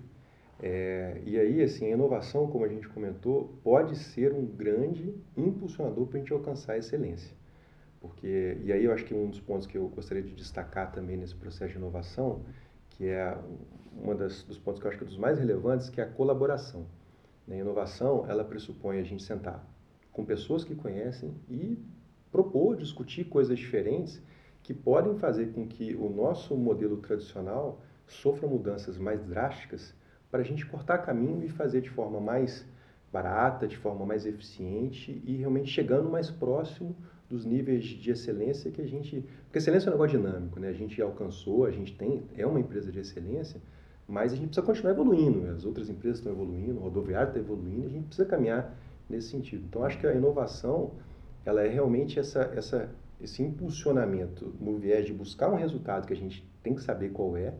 É, 0.62 1.20
e 1.24 1.38
aí, 1.38 1.62
assim, 1.62 1.86
a 1.86 1.90
inovação, 1.90 2.46
como 2.46 2.64
a 2.64 2.68
gente 2.68 2.88
comentou, 2.88 3.58
pode 3.62 3.96
ser 3.96 4.32
um 4.32 4.46
grande 4.46 5.14
impulsionador 5.36 6.06
para 6.06 6.16
a 6.16 6.20
gente 6.20 6.32
alcançar 6.32 6.74
a 6.74 6.78
excelência. 6.78 7.34
Porque, 8.00 8.56
e 8.62 8.72
aí 8.72 8.84
eu 8.84 8.92
acho 8.92 9.04
que 9.04 9.12
um 9.12 9.28
dos 9.28 9.40
pontos 9.40 9.66
que 9.66 9.76
eu 9.76 9.88
gostaria 9.88 10.22
de 10.22 10.32
destacar 10.32 10.92
também 10.92 11.16
nesse 11.16 11.34
processo 11.34 11.72
de 11.72 11.78
inovação, 11.78 12.42
que 12.90 13.06
é 13.06 13.36
um 14.00 14.14
dos 14.14 14.58
pontos 14.58 14.80
que 14.80 14.86
eu 14.86 14.90
acho 14.90 14.98
que 14.98 15.04
é 15.04 15.06
dos 15.06 15.18
mais 15.18 15.38
relevantes, 15.38 15.90
que 15.90 16.00
é 16.00 16.04
a 16.04 16.08
colaboração. 16.08 16.86
A 17.50 17.54
inovação, 17.54 18.24
ela 18.28 18.44
pressupõe 18.44 19.00
a 19.00 19.02
gente 19.02 19.22
sentar 19.22 19.66
com 20.16 20.24
pessoas 20.24 20.64
que 20.64 20.74
conhecem 20.74 21.34
e 21.46 21.78
propor, 22.32 22.74
discutir 22.74 23.24
coisas 23.24 23.58
diferentes 23.58 24.22
que 24.62 24.72
podem 24.72 25.14
fazer 25.18 25.52
com 25.52 25.68
que 25.68 25.94
o 25.94 26.08
nosso 26.08 26.56
modelo 26.56 26.96
tradicional 26.96 27.82
sofra 28.06 28.48
mudanças 28.48 28.96
mais 28.96 29.22
drásticas 29.22 29.94
para 30.30 30.40
a 30.40 30.42
gente 30.42 30.64
cortar 30.64 30.98
caminho 30.98 31.44
e 31.44 31.50
fazer 31.50 31.82
de 31.82 31.90
forma 31.90 32.18
mais 32.18 32.66
barata, 33.12 33.68
de 33.68 33.76
forma 33.76 34.06
mais 34.06 34.24
eficiente 34.24 35.22
e 35.22 35.36
realmente 35.36 35.68
chegando 35.68 36.08
mais 36.08 36.30
próximo 36.30 36.96
dos 37.28 37.44
níveis 37.44 37.84
de 37.84 38.10
excelência 38.10 38.70
que 38.70 38.80
a 38.80 38.86
gente. 38.86 39.22
Porque 39.44 39.58
excelência 39.58 39.88
é 39.88 39.90
um 39.90 39.96
negócio 39.96 40.18
dinâmico, 40.18 40.58
né? 40.58 40.68
A 40.68 40.72
gente 40.72 41.00
alcançou, 41.02 41.66
a 41.66 41.70
gente 41.70 41.94
tem, 41.94 42.22
é 42.34 42.46
uma 42.46 42.58
empresa 42.58 42.90
de 42.90 43.00
excelência, 43.00 43.60
mas 44.08 44.32
a 44.32 44.36
gente 44.36 44.46
precisa 44.46 44.64
continuar 44.64 44.92
evoluindo. 44.92 45.46
As 45.50 45.66
outras 45.66 45.90
empresas 45.90 46.20
estão 46.20 46.32
evoluindo, 46.32 46.78
o 46.78 46.84
rodoviário 46.84 47.28
está 47.28 47.38
evoluindo, 47.38 47.86
a 47.86 47.90
gente 47.90 48.06
precisa 48.06 48.26
caminhar 48.26 48.74
nesse 49.08 49.28
sentido. 49.28 49.64
Então, 49.68 49.84
acho 49.84 49.98
que 49.98 50.06
a 50.06 50.14
inovação, 50.14 50.92
ela 51.44 51.62
é 51.62 51.68
realmente 51.68 52.18
essa, 52.18 52.52
essa, 52.54 52.90
esse 53.20 53.42
impulsionamento 53.42 54.54
no 54.60 54.76
viés 54.78 55.06
de 55.06 55.12
buscar 55.12 55.50
um 55.50 55.56
resultado 55.56 56.06
que 56.06 56.12
a 56.12 56.16
gente 56.16 56.48
tem 56.62 56.74
que 56.74 56.82
saber 56.82 57.10
qual 57.10 57.36
é, 57.36 57.54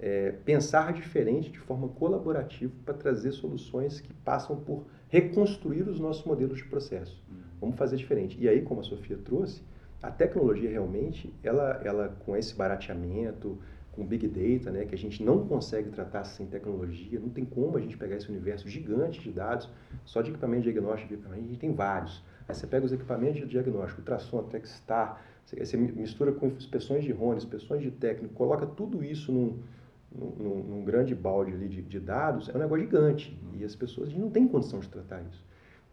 é 0.00 0.32
pensar 0.44 0.92
diferente 0.92 1.50
de 1.50 1.58
forma 1.58 1.88
colaborativa 1.88 2.72
para 2.84 2.94
trazer 2.94 3.32
soluções 3.32 4.00
que 4.00 4.12
passam 4.12 4.56
por 4.56 4.86
reconstruir 5.08 5.88
os 5.88 5.98
nossos 6.00 6.24
modelos 6.24 6.58
de 6.58 6.64
processo. 6.64 7.22
Uhum. 7.28 7.36
Vamos 7.60 7.76
fazer 7.76 7.96
diferente. 7.96 8.38
E 8.40 8.48
aí, 8.48 8.62
como 8.62 8.80
a 8.80 8.84
Sofia 8.84 9.18
trouxe, 9.18 9.62
a 10.02 10.10
tecnologia 10.10 10.70
realmente, 10.70 11.34
ela, 11.42 11.80
ela 11.84 12.16
com 12.24 12.36
esse 12.36 12.54
barateamento, 12.54 13.58
com 13.98 14.06
Big 14.06 14.28
Data, 14.28 14.70
né, 14.70 14.84
que 14.84 14.94
a 14.94 14.98
gente 14.98 15.24
não 15.24 15.44
consegue 15.46 15.90
tratar 15.90 16.22
sem 16.22 16.46
tecnologia, 16.46 17.18
não 17.18 17.28
tem 17.28 17.44
como 17.44 17.76
a 17.76 17.80
gente 17.80 17.96
pegar 17.96 18.16
esse 18.16 18.30
universo 18.30 18.68
gigante 18.68 19.20
de 19.20 19.32
dados, 19.32 19.68
só 20.04 20.22
de 20.22 20.30
equipamento 20.30 20.62
de 20.62 20.72
diagnóstico, 20.72 21.14
a 21.28 21.34
gente 21.34 21.58
tem 21.58 21.74
vários. 21.74 22.24
Aí 22.48 22.54
você 22.54 22.66
pega 22.66 22.86
os 22.86 22.92
equipamentos 22.92 23.40
de 23.40 23.46
diagnóstico, 23.46 24.00
ultrassom, 24.00 24.44
Trackstar, 24.44 25.20
você 25.44 25.76
mistura 25.76 26.30
com 26.30 26.46
inspeções 26.46 27.02
de 27.02 27.10
RONE, 27.10 27.38
inspeções 27.38 27.82
de 27.82 27.90
técnico, 27.90 28.34
coloca 28.34 28.66
tudo 28.66 29.02
isso 29.02 29.32
num, 29.32 29.58
num, 30.14 30.62
num 30.62 30.84
grande 30.84 31.14
balde 31.14 31.56
de, 31.68 31.82
de, 31.82 32.00
dados, 32.00 32.48
é 32.48 32.56
um 32.56 32.60
negócio 32.60 32.84
gigante. 32.84 33.36
E 33.54 33.64
as 33.64 33.74
pessoas, 33.74 34.14
não 34.14 34.30
tem 34.30 34.46
condição 34.46 34.78
de 34.78 34.88
tratar 34.88 35.22
isso. 35.22 35.44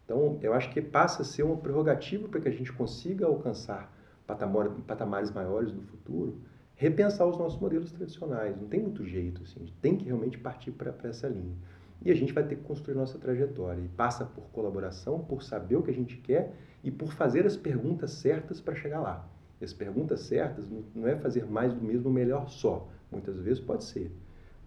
Então, 0.04 0.38
eu 0.40 0.52
acho 0.54 0.70
que 0.70 0.80
passa 0.80 1.22
a 1.22 1.24
ser 1.24 1.42
uma 1.42 1.56
prerrogativa 1.56 2.28
para 2.28 2.40
que 2.40 2.48
a 2.48 2.52
gente 2.52 2.72
consiga 2.72 3.26
alcançar 3.26 3.92
patamar, 4.24 4.68
patamares 4.86 5.32
maiores 5.32 5.72
no 5.72 5.82
futuro, 5.82 6.38
repensar 6.76 7.26
os 7.26 7.36
nossos 7.36 7.60
modelos 7.60 7.90
tradicionais. 7.90 8.56
Não 8.56 8.68
tem 8.68 8.80
muito 8.80 9.04
jeito, 9.04 9.42
assim, 9.42 9.54
a 9.56 9.64
gente 9.64 9.74
tem 9.78 9.96
que 9.96 10.04
realmente 10.04 10.38
partir 10.38 10.70
para 10.70 10.94
essa 11.04 11.26
linha. 11.28 11.56
E 12.02 12.10
a 12.10 12.14
gente 12.14 12.32
vai 12.32 12.44
ter 12.44 12.56
que 12.56 12.62
construir 12.62 12.94
nossa 12.94 13.18
trajetória. 13.18 13.80
E 13.80 13.88
passa 13.88 14.24
por 14.24 14.44
colaboração, 14.50 15.18
por 15.20 15.42
saber 15.42 15.76
o 15.76 15.82
que 15.82 15.90
a 15.90 15.94
gente 15.94 16.16
quer 16.18 16.54
e 16.84 16.90
por 16.90 17.12
fazer 17.12 17.46
as 17.46 17.56
perguntas 17.56 18.12
certas 18.12 18.60
para 18.60 18.74
chegar 18.74 19.00
lá. 19.00 19.28
E 19.60 19.64
as 19.64 19.72
perguntas 19.72 20.20
certas 20.20 20.68
não 20.94 21.08
é 21.08 21.16
fazer 21.16 21.46
mais 21.46 21.72
do 21.72 21.80
mesmo 21.80 22.10
melhor 22.10 22.48
só. 22.48 22.86
Muitas 23.10 23.40
vezes 23.40 23.58
pode 23.58 23.84
ser. 23.84 24.12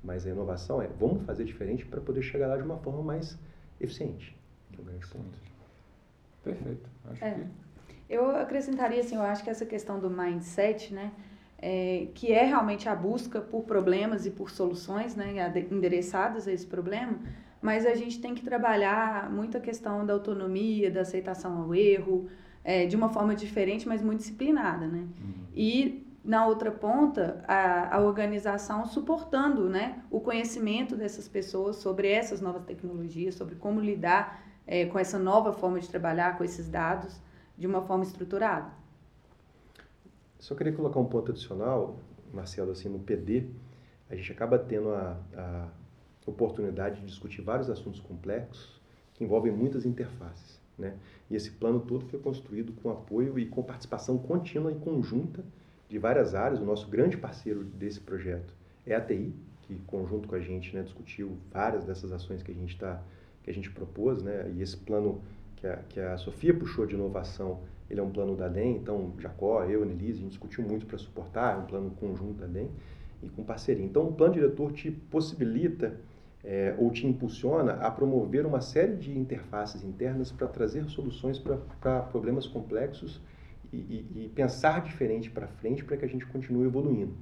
Mas 0.04 0.26
a 0.26 0.30
inovação 0.30 0.82
é 0.82 0.88
vamos 0.88 1.24
fazer 1.24 1.46
diferente 1.46 1.86
para 1.86 2.02
poder 2.02 2.24
chegar 2.24 2.48
lá 2.48 2.58
de 2.58 2.64
uma 2.64 2.78
forma 2.78 3.04
mais 3.04 3.38
eficiente 3.80 4.40
um 4.80 4.86
grande 4.86 5.06
ponto. 5.08 5.40
Perfeito. 6.44 6.90
Acho 7.06 7.24
é. 7.24 7.34
que... 7.34 7.48
Eu 8.10 8.32
acrescentaria 8.32 9.02
assim, 9.02 9.16
eu 9.16 9.22
acho 9.22 9.44
que 9.44 9.50
essa 9.50 9.66
questão 9.66 10.00
do 10.00 10.10
mindset, 10.10 10.94
né, 10.94 11.12
é, 11.62 12.08
que 12.14 12.32
é 12.32 12.46
realmente 12.46 12.88
a 12.88 12.96
busca 12.96 13.42
por 13.42 13.64
problemas 13.64 14.26
e 14.26 14.32
por 14.32 14.50
soluções, 14.50 15.16
né, 15.16 15.54
endereçadas 15.72 16.48
a 16.48 16.52
esse 16.52 16.66
problema, 16.66 17.20
mas 17.62 17.86
a 17.86 17.94
gente 17.94 18.20
tem 18.20 18.34
que 18.34 18.42
trabalhar 18.42 19.30
muito 19.30 19.58
a 19.58 19.60
questão 19.60 20.06
da 20.06 20.14
autonomia, 20.14 20.90
da 20.90 21.02
aceitação 21.02 21.62
ao 21.62 21.76
erro, 21.76 22.28
é, 22.64 22.86
de 22.86 22.96
uma 22.96 23.10
forma 23.10 23.36
diferente, 23.36 23.88
mas 23.88 24.02
muito 24.02 24.20
disciplinada, 24.20 24.88
né? 24.88 25.00
Uhum. 25.00 25.34
E 25.54 26.06
na 26.24 26.46
outra 26.46 26.72
ponta, 26.72 27.44
a, 27.48 27.96
a 27.98 28.02
organização 28.02 28.86
suportando 28.86 29.70
né, 29.70 30.04
o 30.12 30.20
conhecimento 30.20 30.96
dessas 30.96 31.28
pessoas 31.28 31.78
sobre 31.78 32.10
essas 32.10 32.42
novas 32.42 32.64
tecnologias, 32.66 33.36
sobre 33.36 33.56
como 33.56 33.80
lidar 33.80 34.44
é, 34.68 34.86
com 34.86 35.00
essa 35.00 35.18
nova 35.18 35.52
forma 35.52 35.80
de 35.80 35.90
trabalhar 35.90 36.38
com 36.38 36.44
esses 36.44 36.70
dados 36.70 37.20
de 37.58 37.66
uma 37.66 37.82
forma 37.82 38.04
estruturada. 38.04 38.72
Só 40.50 40.56
queria 40.56 40.74
colocar 40.74 41.00
um 41.00 41.06
ponto 41.06 41.32
adicional, 41.32 42.00
Marcelo, 42.34 42.72
assim, 42.72 42.90
no 42.90 42.98
PD, 42.98 43.46
a 44.10 44.16
gente 44.16 44.32
acaba 44.32 44.58
tendo 44.58 44.90
a, 44.90 45.16
a 45.38 45.68
oportunidade 46.26 47.02
de 47.02 47.06
discutir 47.06 47.44
vários 47.44 47.70
assuntos 47.70 48.00
complexos 48.00 48.82
que 49.14 49.24
envolvem 49.24 49.52
muitas 49.52 49.86
interfaces, 49.86 50.60
né? 50.76 50.98
E 51.30 51.36
esse 51.36 51.52
plano 51.52 51.80
todo 51.80 52.04
foi 52.08 52.18
construído 52.20 52.74
com 52.82 52.90
apoio 52.90 53.38
e 53.38 53.46
com 53.46 53.62
participação 53.62 54.18
contínua 54.18 54.72
e 54.72 54.76
conjunta 54.76 55.46
de 55.88 56.00
várias 56.00 56.34
áreas. 56.34 56.60
O 56.60 56.66
nosso 56.66 56.88
grande 56.90 57.16
parceiro 57.16 57.64
desse 57.64 58.00
projeto 58.00 58.52
é 58.88 58.96
a 58.96 59.02
TI, 59.02 59.32
que 59.62 59.76
conjunto 59.82 60.28
com 60.28 60.34
a 60.34 60.40
gente 60.40 60.76
né, 60.76 60.82
discutiu 60.82 61.38
várias 61.52 61.86
dessas 61.86 62.12
ações 62.12 62.42
que 62.42 62.50
a 62.52 62.56
gente 62.56 62.74
está 62.74 63.04
que 63.44 63.52
a 63.52 63.54
gente 63.54 63.70
propôs, 63.70 64.24
né? 64.24 64.52
E 64.56 64.64
esse 64.64 64.78
plano 64.78 65.22
que 65.58 65.68
a, 65.68 65.76
que 65.90 66.00
a 66.00 66.18
Sofia 66.18 66.56
puxou 66.56 66.88
de 66.88 66.96
inovação, 66.96 67.62
ele 67.90 68.00
é 68.00 68.04
um 68.04 68.12
plano 68.12 68.36
da 68.36 68.48
DEM, 68.48 68.76
então 68.76 69.14
Jacó, 69.18 69.64
eu, 69.64 69.84
Nelise, 69.84 70.20
a 70.20 70.22
gente 70.22 70.32
discutiu 70.32 70.64
muito 70.64 70.86
para 70.86 70.98
suportar, 70.98 71.56
é 71.56 71.58
um 71.58 71.66
plano 71.66 71.92
conjunto 71.92 72.40
da 72.40 72.46
DEM 72.46 72.70
e 73.24 73.30
com 73.30 73.44
parceria. 73.44 73.84
Então, 73.84 74.08
o 74.08 74.14
plano 74.14 74.34
diretor 74.34 74.72
te 74.72 74.92
possibilita 74.92 75.98
é, 76.44 76.76
ou 76.78 76.92
te 76.92 77.06
impulsiona 77.06 77.74
a 77.74 77.92
promover 77.92 78.46
uma 78.46 78.62
série 78.62 78.96
de 78.96 79.18
interfaces 79.18 79.84
internas 79.84 80.32
para 80.32 80.48
trazer 80.48 80.86
soluções 80.86 81.38
para 81.40 82.02
problemas 82.04 82.48
complexos 82.48 83.20
e, 83.74 83.78
e, 83.78 84.24
e 84.26 84.30
pensar 84.30 84.82
diferente 84.82 85.30
para 85.30 85.48
frente 85.48 85.84
para 85.84 85.98
que 85.98 86.06
a 86.06 86.08
gente 86.08 86.26
continue 86.26 86.66
evoluindo. 86.66 87.14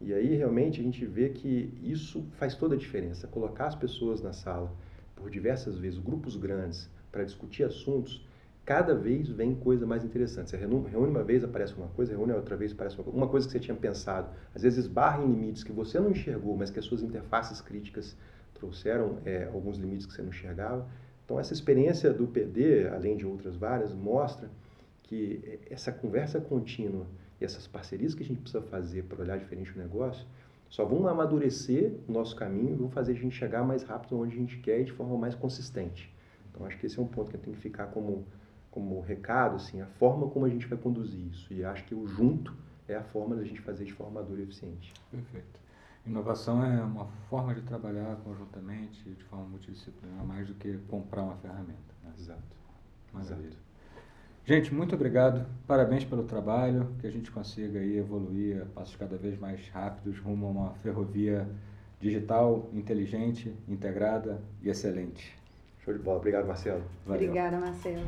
E 0.00 0.12
aí, 0.12 0.34
realmente, 0.34 0.80
a 0.80 0.84
gente 0.84 1.06
vê 1.06 1.30
que 1.30 1.72
isso 1.82 2.26
faz 2.32 2.54
toda 2.54 2.74
a 2.74 2.78
diferença. 2.78 3.26
Colocar 3.26 3.66
as 3.66 3.74
pessoas 3.74 4.20
na 4.20 4.32
sala, 4.32 4.70
por 5.14 5.30
diversas 5.30 5.78
vezes, 5.78 5.98
grupos 5.98 6.36
grandes, 6.36 6.90
para 7.10 7.24
discutir 7.24 7.64
assuntos, 7.64 8.26
cada 8.66 8.94
vez 8.94 9.28
vem 9.28 9.54
coisa 9.54 9.86
mais 9.86 10.04
interessante. 10.04 10.50
Você 10.50 10.56
reúne 10.56 10.90
uma 10.92 11.22
vez, 11.22 11.44
aparece 11.44 11.72
uma 11.74 11.88
coisa, 11.88 12.12
reúne 12.12 12.32
outra 12.32 12.56
vez, 12.56 12.72
aparece 12.72 12.96
uma 12.96 13.04
coisa. 13.04 13.16
Uma 13.16 13.28
coisa 13.28 13.46
que 13.46 13.52
você 13.52 13.60
tinha 13.60 13.76
pensado, 13.76 14.28
às 14.52 14.62
vezes 14.62 14.80
esbarra 14.80 15.22
em 15.22 15.30
limites 15.30 15.62
que 15.62 15.72
você 15.72 16.00
não 16.00 16.10
enxergou, 16.10 16.56
mas 16.56 16.68
que 16.68 16.78
as 16.78 16.84
suas 16.84 17.00
interfaces 17.00 17.60
críticas 17.60 18.16
trouxeram 18.54 19.18
é, 19.24 19.44
alguns 19.44 19.78
limites 19.78 20.04
que 20.04 20.12
você 20.12 20.20
não 20.20 20.30
enxergava. 20.30 20.86
Então, 21.24 21.38
essa 21.38 21.52
experiência 21.52 22.12
do 22.12 22.26
PD, 22.26 22.88
além 22.88 23.16
de 23.16 23.24
outras 23.24 23.56
várias, 23.56 23.94
mostra 23.94 24.50
que 25.04 25.60
essa 25.70 25.92
conversa 25.92 26.40
contínua 26.40 27.06
e 27.40 27.44
essas 27.44 27.66
parcerias 27.68 28.14
que 28.14 28.22
a 28.24 28.26
gente 28.26 28.40
precisa 28.40 28.62
fazer 28.62 29.04
para 29.04 29.22
olhar 29.22 29.38
diferente 29.38 29.72
o 29.72 29.78
negócio, 29.78 30.26
só 30.68 30.84
vão 30.84 31.06
amadurecer 31.06 31.94
o 32.08 32.12
nosso 32.12 32.34
caminho 32.34 32.70
e 32.70 32.76
vão 32.76 32.90
fazer 32.90 33.12
a 33.12 33.14
gente 33.14 33.36
chegar 33.36 33.62
mais 33.64 33.84
rápido 33.84 34.18
onde 34.18 34.34
a 34.34 34.38
gente 34.38 34.58
quer 34.58 34.80
e 34.80 34.84
de 34.84 34.92
forma 34.92 35.16
mais 35.16 35.34
consistente. 35.34 36.12
Então, 36.50 36.66
acho 36.66 36.78
que 36.78 36.86
esse 36.86 36.98
é 36.98 37.02
um 37.02 37.06
ponto 37.06 37.30
que 37.30 37.38
tem 37.38 37.52
que 37.52 37.60
ficar 37.60 37.86
como, 37.86 38.24
como 38.76 39.00
recado, 39.00 39.56
assim, 39.56 39.80
a 39.80 39.86
forma 39.86 40.28
como 40.28 40.44
a 40.44 40.50
gente 40.50 40.66
vai 40.66 40.76
conduzir 40.76 41.18
isso. 41.28 41.50
E 41.50 41.64
acho 41.64 41.82
que 41.84 41.94
o 41.94 42.06
junto 42.06 42.54
é 42.86 42.94
a 42.94 43.02
forma 43.02 43.34
da 43.34 43.42
gente 43.42 43.58
fazer 43.62 43.86
de 43.86 43.94
forma 43.94 44.20
madura 44.20 44.40
e 44.42 44.44
eficiente. 44.44 44.92
Perfeito. 45.10 45.58
Inovação 46.04 46.62
é 46.62 46.82
uma 46.82 47.06
forma 47.30 47.54
de 47.54 47.62
trabalhar 47.62 48.16
conjuntamente, 48.16 49.02
de 49.02 49.24
forma 49.24 49.46
multidisciplinar, 49.46 50.26
mais 50.26 50.46
do 50.46 50.52
que 50.56 50.76
comprar 50.88 51.22
uma 51.22 51.36
ferramenta. 51.36 51.94
Né? 52.04 52.12
Exato. 52.18 52.42
Maravilha. 53.14 53.46
Exato. 53.46 53.56
Gente, 54.44 54.74
muito 54.74 54.94
obrigado. 54.94 55.46
Parabéns 55.66 56.04
pelo 56.04 56.24
trabalho. 56.24 56.94
Que 57.00 57.06
a 57.06 57.10
gente 57.10 57.30
consiga 57.30 57.80
aí 57.80 57.96
evoluir 57.96 58.60
a 58.60 58.66
passos 58.66 58.94
cada 58.94 59.16
vez 59.16 59.38
mais 59.38 59.66
rápidos 59.70 60.18
rumo 60.18 60.48
a 60.48 60.50
uma 60.50 60.74
ferrovia 60.74 61.48
digital, 61.98 62.68
inteligente, 62.74 63.56
integrada 63.66 64.38
e 64.62 64.68
excelente. 64.68 65.34
Show 65.86 65.94
de 65.94 66.02
bola. 66.02 66.18
Obrigado, 66.18 66.46
Marcelo. 66.48 66.82
Valeu. 67.06 67.28
Obrigada, 67.30 67.58
Marcelo. 67.58 68.02